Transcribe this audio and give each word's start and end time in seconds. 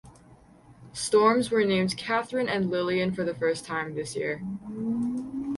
Storms 0.93 1.51
were 1.51 1.63
named 1.63 1.95
Katherine 1.95 2.49
and 2.49 2.71
Lillian 2.71 3.13
for 3.13 3.23
the 3.23 3.35
first 3.35 3.65
time 3.65 3.93
this 3.93 4.15
year. 4.15 4.41